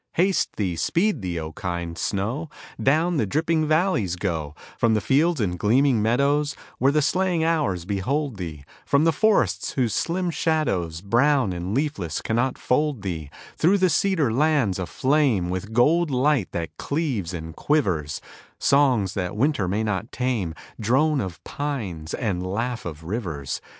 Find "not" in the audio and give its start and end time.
19.83-20.11